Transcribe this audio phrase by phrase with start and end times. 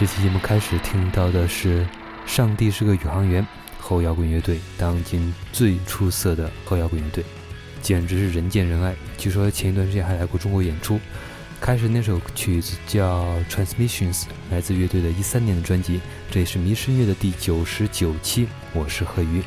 [0.00, 1.84] 这期节目开始听到的是
[2.24, 3.42] 《上帝是个宇航员》
[3.78, 7.22] 后摇滚乐队，当今最出色的后摇滚乐队，
[7.82, 8.96] 简直是人见人爱。
[9.18, 10.98] 据说前一段时间还来过中国演出。
[11.60, 16.00] 开始那首曲子叫《Transmissions》，来自乐队的一三年的专辑，
[16.30, 18.48] 这也是迷失音乐的第九十九期。
[18.72, 19.42] 我是贺鱼，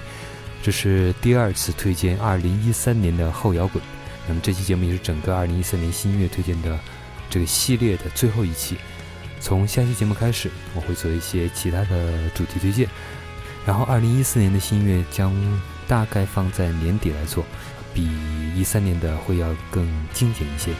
[0.61, 3.83] 这是第二次推荐二零一三年的后摇滚。
[4.27, 6.79] 那么这期节目也是整个二零一三年新音乐推荐的
[7.27, 8.77] 这个系列的最后一期。
[9.43, 12.87] 从下期节目开始，我会做一些其他的主题推荐。
[13.65, 15.33] 然后，二零一四年的新月将
[15.85, 17.43] 大概放在年底来做，
[17.93, 18.09] 比
[18.55, 20.71] 一三年的会要更精简一些。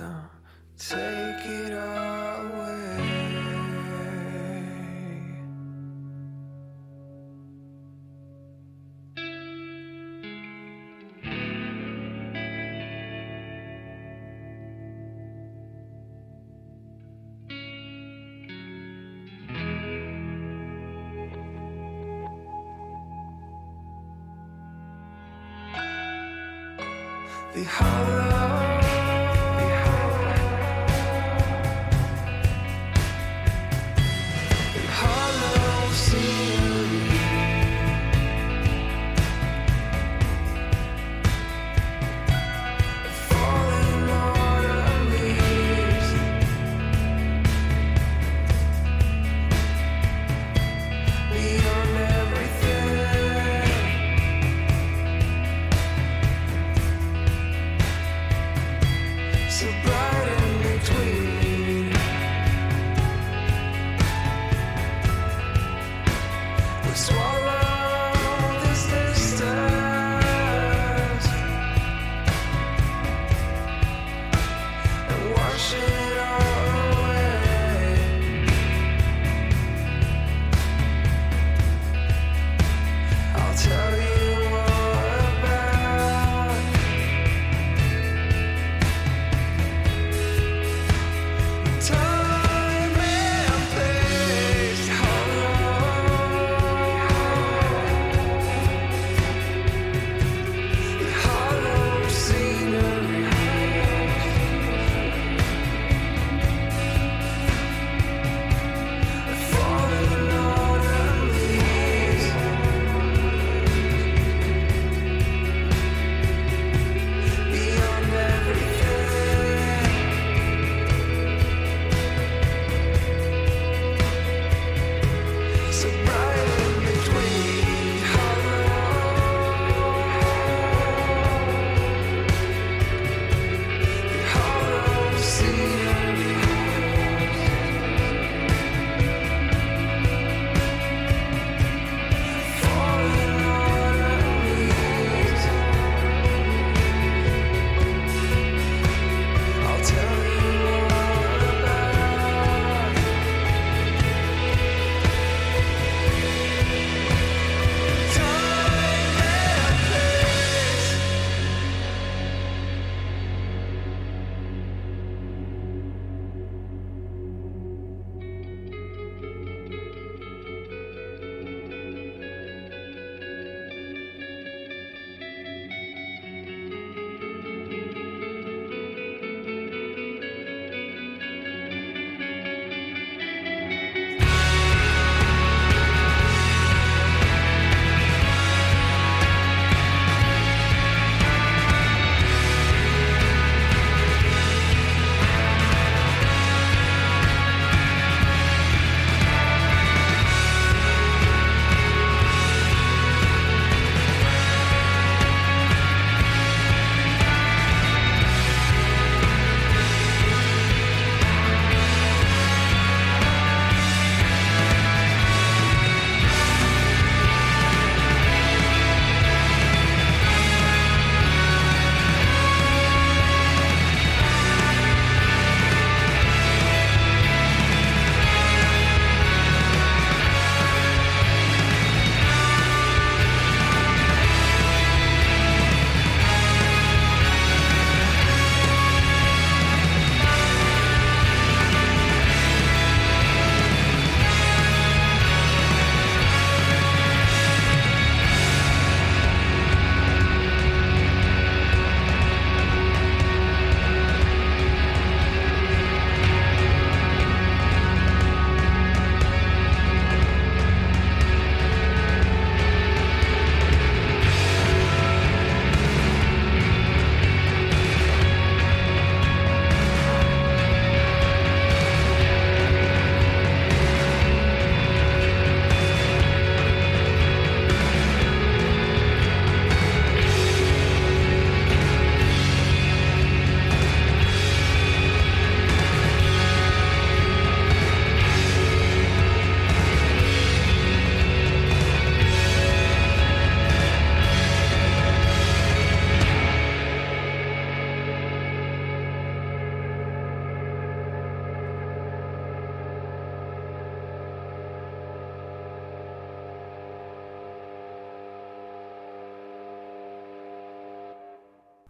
[0.00, 0.33] uh,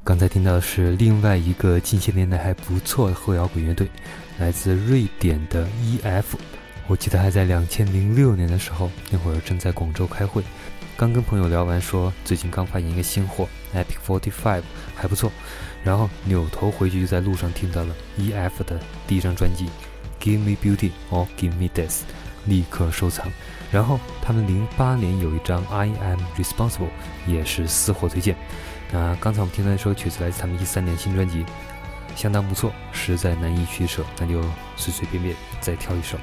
[0.04, 3.88] 刚才听到的是另外一个近些年来还不错的后摇滚乐队，
[4.38, 6.38] 来自瑞典的 E.F。
[6.86, 10.42] 我记得还在两千零六年的时候，那会儿正在广州开会，
[10.94, 14.62] 刚跟朋友聊完说最近刚发现一个新货 Epic Forty Five
[14.94, 15.32] 还不错，
[15.82, 19.70] 然后扭头回去就在路上听到了 E.F 的第一张专辑
[20.20, 22.00] Give Me Beauty or Give Me Death，
[22.46, 23.26] 立刻收藏。
[23.72, 26.90] 然后他们零八年有一张 I Am Responsible，
[27.26, 28.36] 也是私货推荐。
[28.92, 31.44] 那刚才我们听到一首曲子来自他们一三年新专辑，
[32.14, 34.40] 相当不错，实在难以取舍，那就
[34.76, 36.16] 随随便便再挑一首。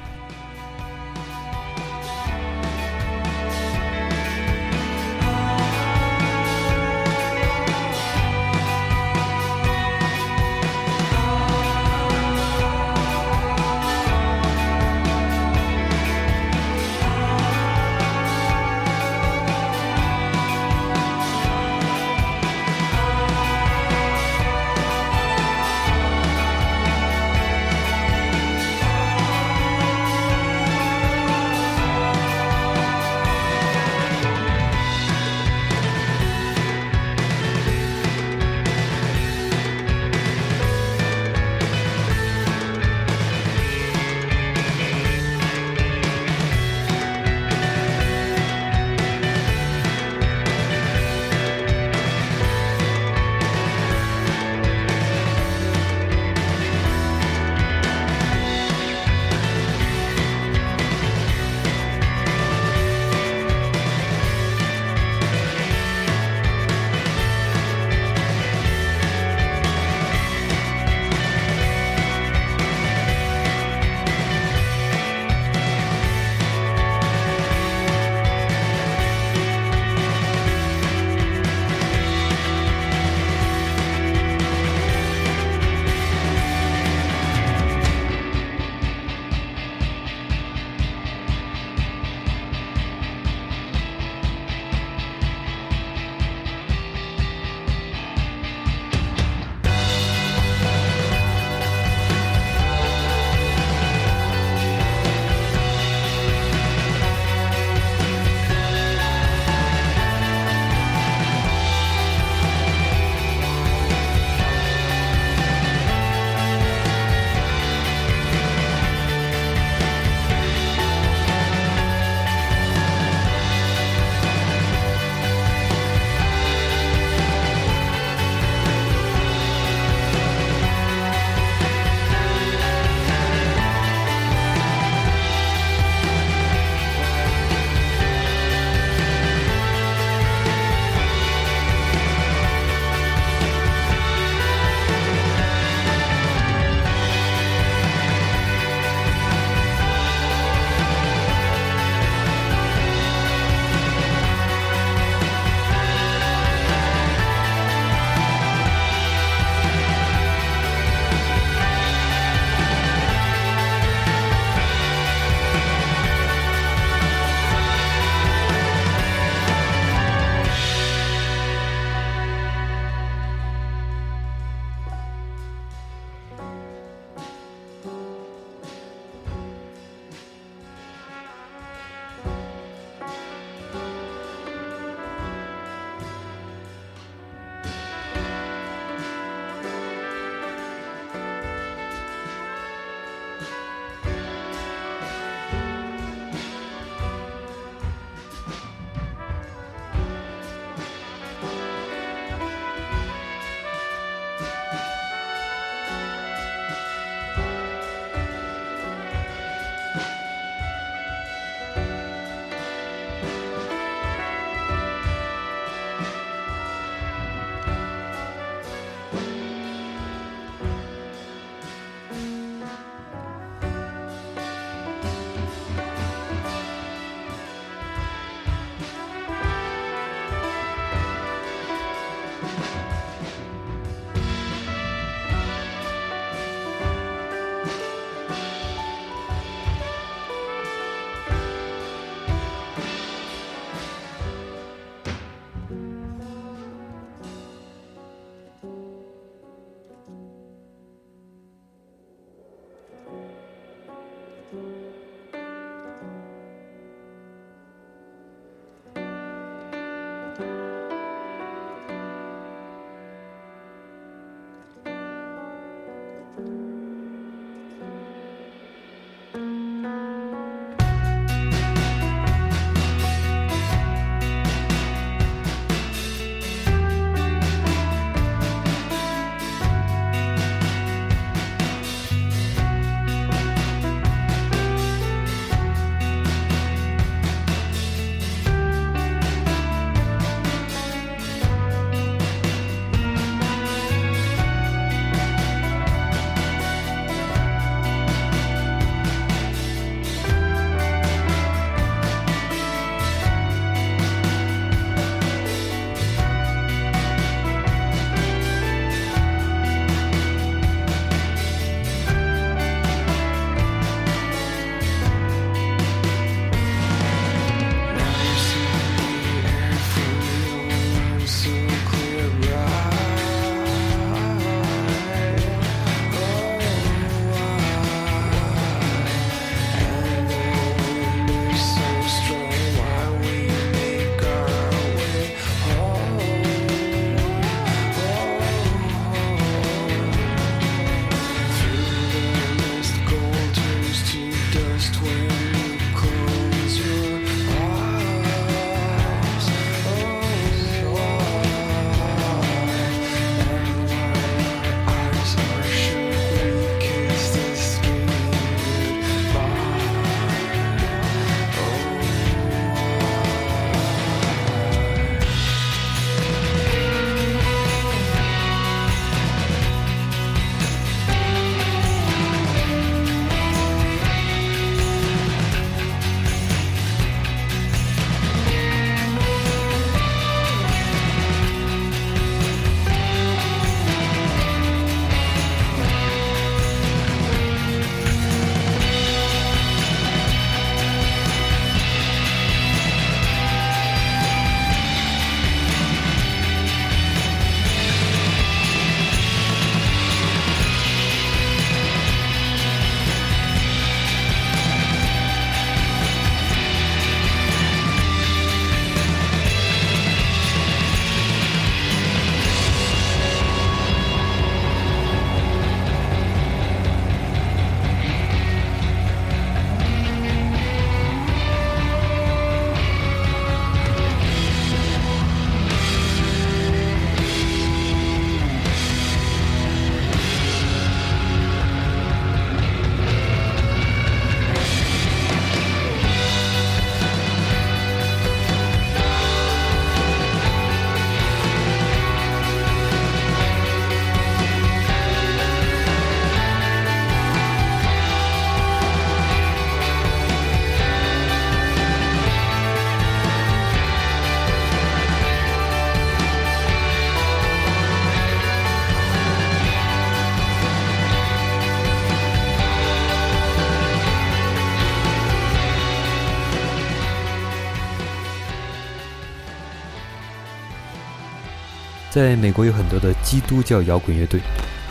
[472.12, 474.38] 在美国有很多的基督教摇滚乐队，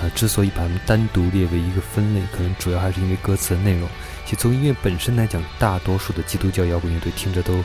[0.01, 3.87] 啊，之所以把它们单独列为一个分类，可能主要还是因为歌词的内容。
[4.25, 7.63] 其实从音乐本身来讲，大多数的基督教摇滚乐队听着都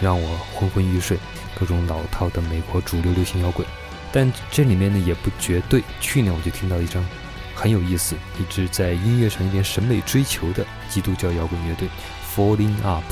[0.00, 1.18] 让我昏昏欲睡，
[1.58, 3.66] 各种老套的美国主流流行摇滚。
[4.12, 5.82] 但这里面呢也不绝对。
[6.00, 7.04] 去年我就听到一张
[7.56, 11.88] 很有意思，一支在音乐上有点审美追求的基督教摇滚乐队
[12.36, 13.02] Falling Up，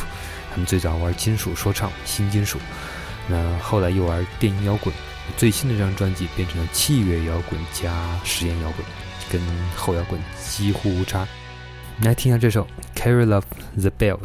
[0.52, 2.60] 他们最早玩金属说唱、新金属，
[3.26, 4.94] 那后来又玩电音摇滚。
[5.36, 8.84] 最新的这张专辑变成了器乐摇滚加实验摇滚，
[9.30, 9.40] 跟
[9.76, 11.26] 后摇滚几乎无差。
[12.02, 12.66] 来听一下这首
[12.98, 13.44] 《Carry Love
[13.78, 14.18] the Bells》。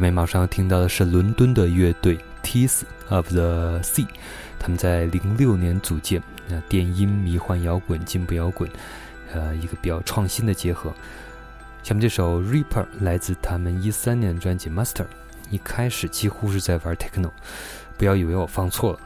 [0.00, 4.06] 下面马上要听到的是伦敦的乐队 Teeth of the Sea，
[4.58, 8.66] 他们在零六年组建，那电音、迷幻摇滚、进步摇滚，
[9.30, 10.90] 呃，一个比较创新的结合。
[11.82, 15.04] 下面这首 Reaper 来自他们一三年的专辑 Master，
[15.50, 17.30] 一开始几乎是在玩 Techno，
[17.98, 19.00] 不要以为我放错了，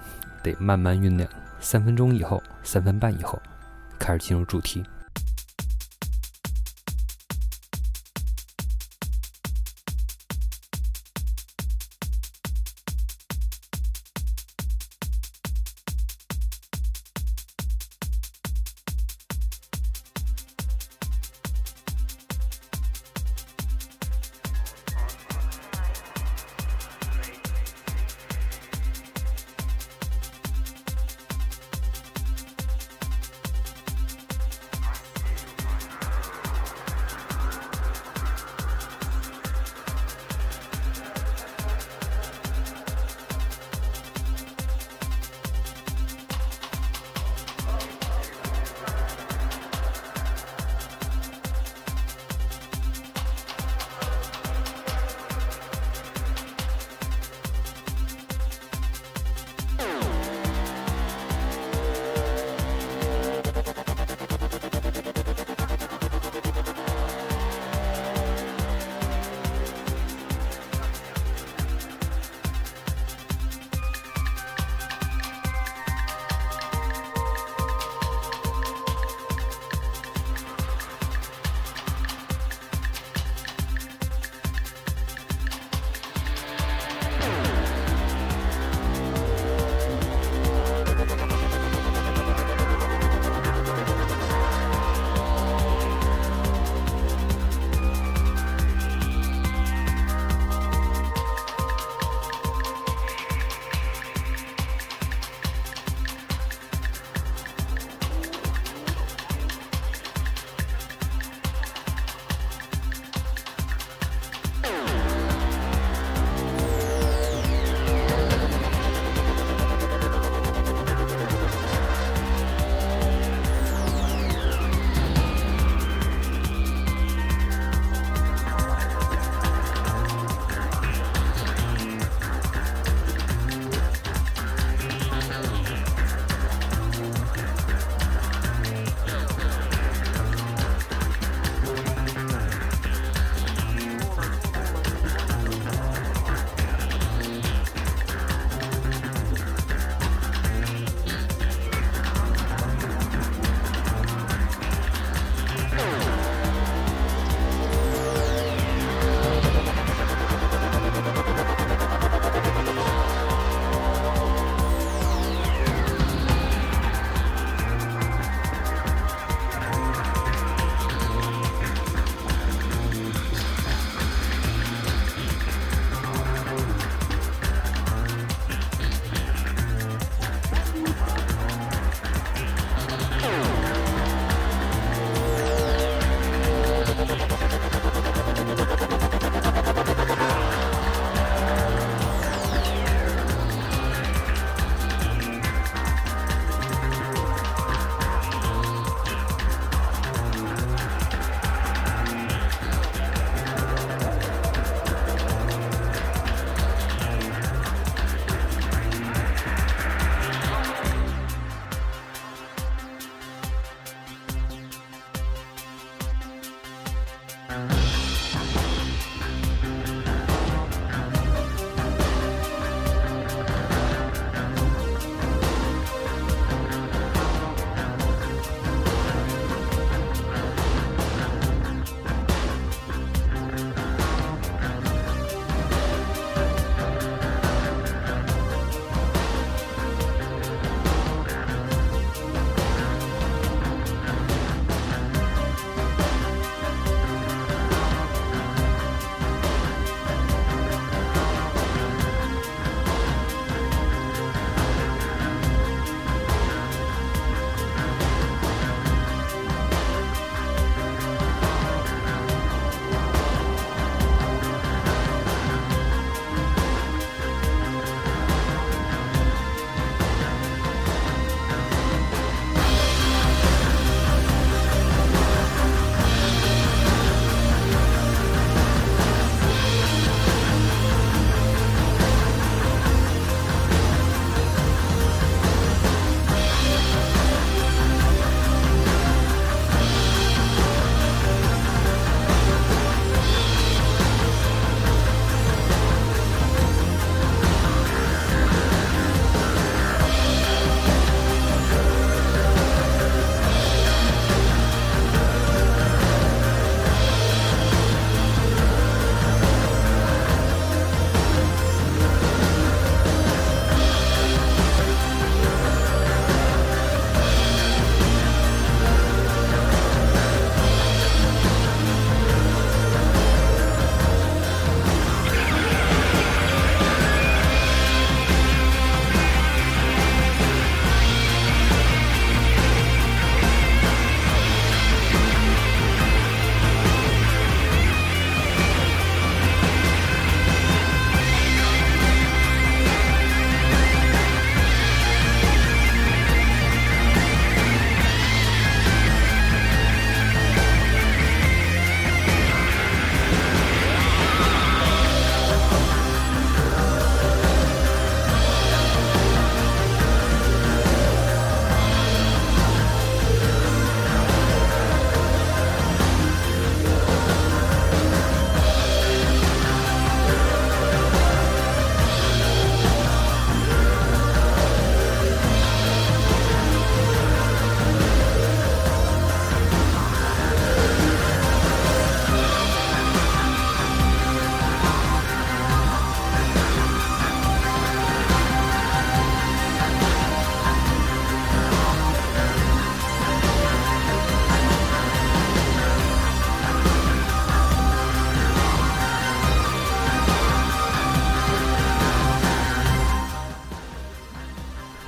[0.44, 1.28] 得慢慢酝酿，
[1.58, 3.42] 三分钟以后，三分半以后，
[3.98, 4.84] 开始进入主题。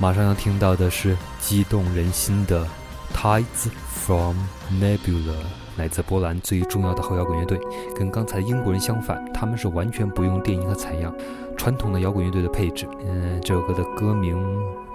[0.06, 2.64] 马上要听到的是激动人心的
[3.12, 4.36] 《Tides from
[4.80, 5.32] Nebula》，
[5.78, 7.58] 来自波兰最重要的后摇滚乐队。
[7.92, 11.12] 跟刚才英国人相反，他们是完全不用电音和采样，
[11.56, 12.86] 传统的摇滚乐队的配置。
[13.04, 14.40] 嗯，这首歌的歌名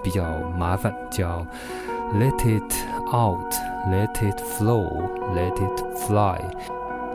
[0.02, 0.24] 比较
[0.58, 1.46] 麻烦，叫
[2.14, 2.74] Let It
[3.14, 3.54] Out,
[3.90, 6.40] Let It Flow, Let It Fly。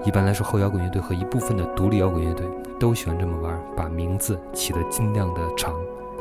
[0.04, 2.46] 一般来说，后摇滚乐队和一部分的独立摇滚乐队
[2.78, 5.72] 都喜欢这么玩，把名字起得尽量的长，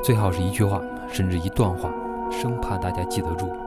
[0.06, 0.80] 最好是一句话，
[1.12, 1.90] 甚至一段话，
[2.32, 3.65] 生怕大家记得住。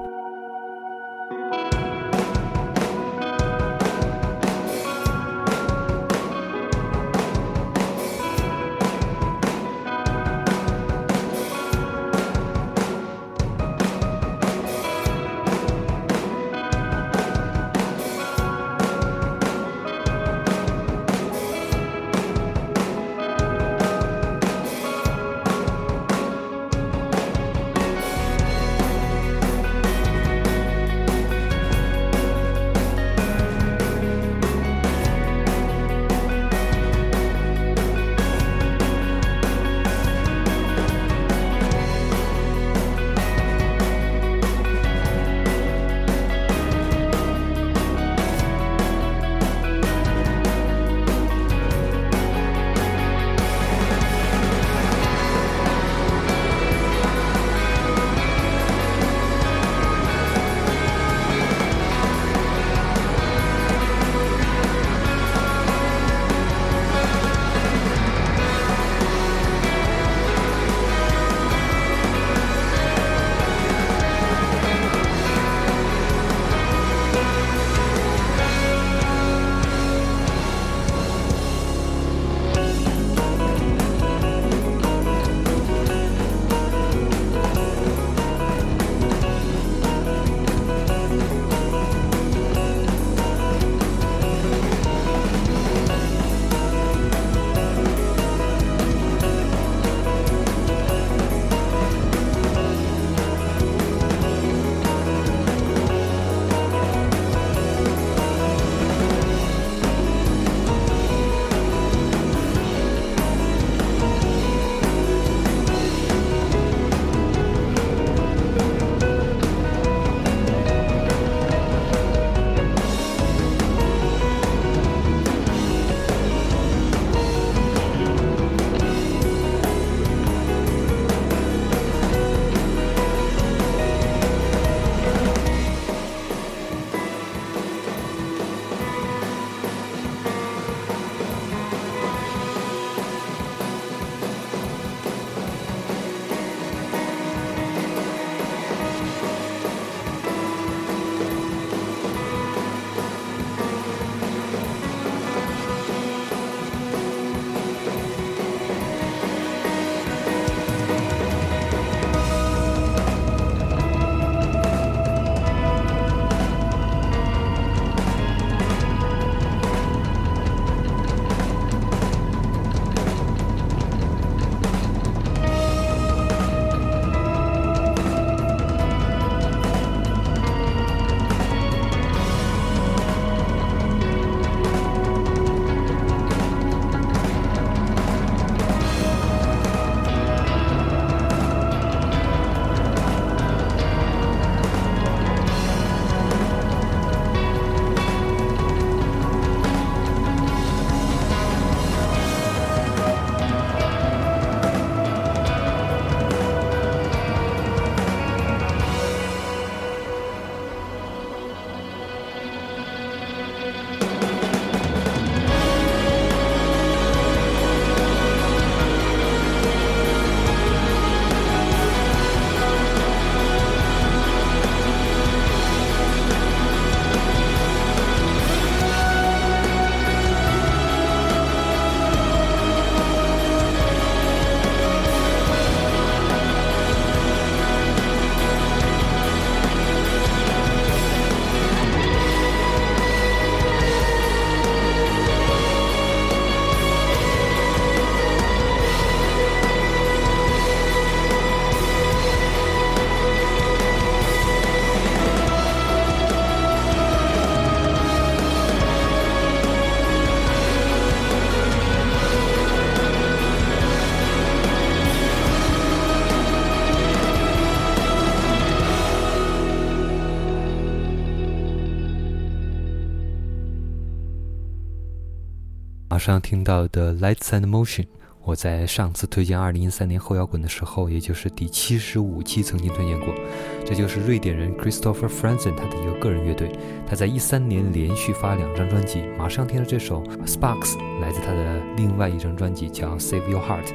[276.28, 278.02] 上听到的《Lights and Motion》，
[278.44, 283.34] 我在上次推荐2013年后摇滚的时候，也就是第七十五期曾经推荐过。
[283.82, 286.70] 这就是瑞典人 Christopher Franzen 他的一个个人乐队。
[287.06, 293.86] 他在一三年连续发两张专辑，马上听的这首《Sparks》来自他的另外一张专辑叫《Save Your Heart》。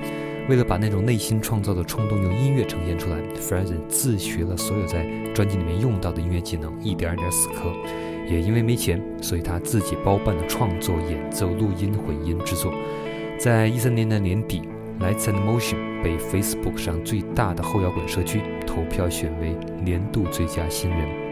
[0.49, 5.05] 为了把那种内心创造的冲动用音乐呈现出来，Franzen 自学了所有在
[5.35, 7.71] 专辑里面用到的音乐技能，一点一点死磕。
[8.27, 12.73] 也因为没钱，所以他自己包办了创作、演奏、录音、混音、制作。
[13.37, 14.61] 在一三年的年底，
[15.03, 21.22] 《Lights and Motion》被 Facebook 上最大的后摇滚社区投票选为年度最佳新人。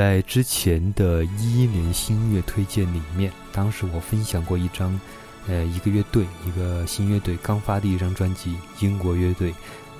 [0.00, 4.98] 在之前的一一年新音乐推荐里面，当时我分享过一张，
[5.46, 9.52] 呃，一个乐队，一个新乐队刚发的一张专辑，英国乐队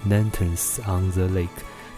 [0.08, 1.48] Lanterns on the Lake。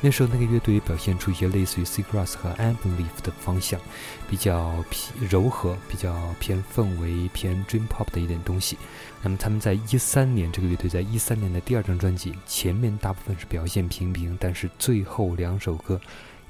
[0.00, 3.80] 那时候那个乐队表现出一些类似于 Seagrass 和 Amberleaf 的方向，
[4.28, 8.76] 比较偏柔和，比较偏氛围、偏 Dream Pop 的一点东西。
[9.22, 16.00] 那么他们在一三年，这个乐队在一三年的第二张专辑，前面大部分是表现平平，但是最后两首歌。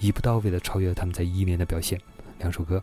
[0.02, 1.98] 一步到位的超越了他们在一年的表现。
[2.40, 2.78] 两首歌，《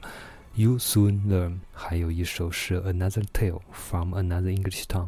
[0.55, 5.07] You Soon Learn》，还有一首是《Another Tale from Another English Town》。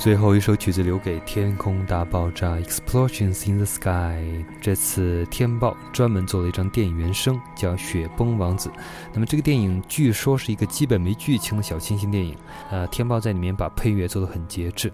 [0.00, 4.42] 最后一首曲子留给《天空大爆炸》（Explosions in the Sky）。
[4.58, 8.70] 这次天爆专门做了一张电影原声，叫《雪崩王子》。
[9.12, 12.34] 那么这个电影据说是一个基本没剧情的小清新电影。
[12.70, 14.90] 呃，天爆在里面把配乐做得很节制。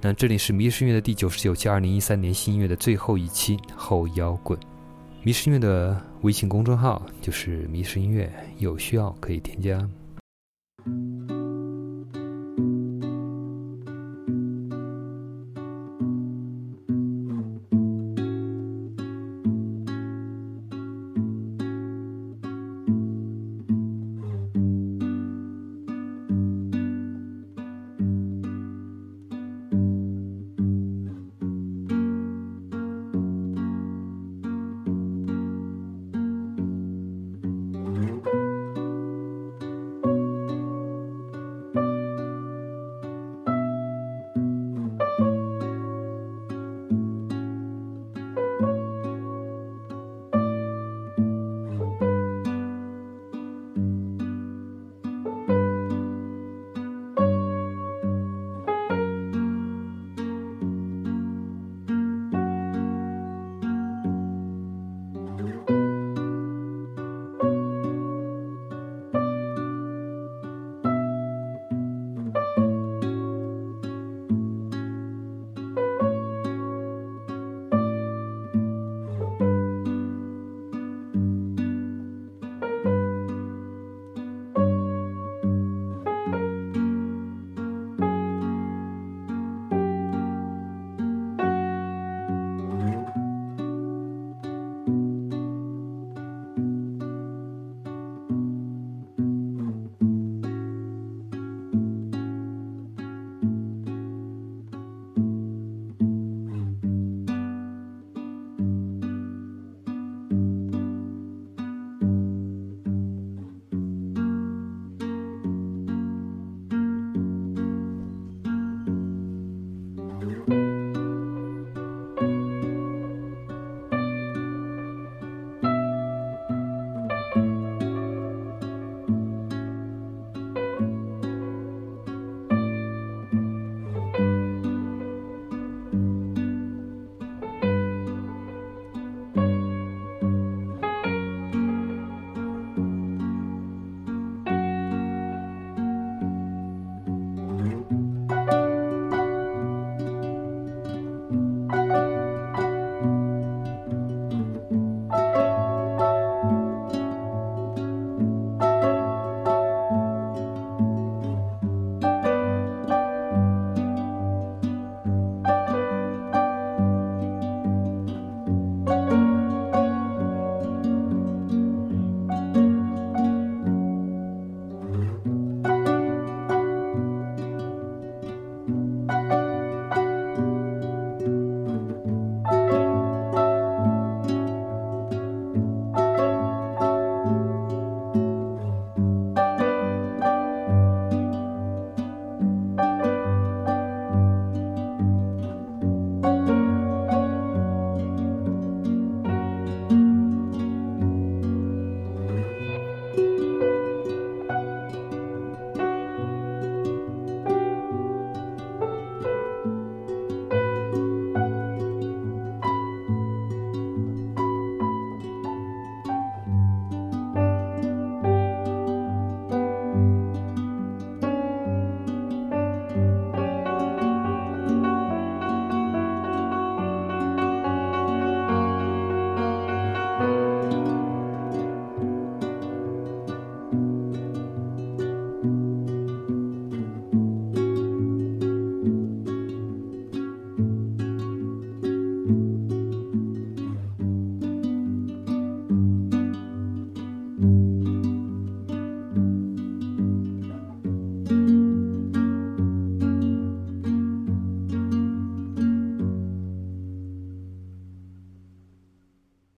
[0.00, 4.56] 那这里是迷失音乐的第九十九期，二零一三年新音乐的最后一期后摇滚。
[5.24, 9.76] 迷失音乐的微信公众号就是迷失音乐，有需要可以添加。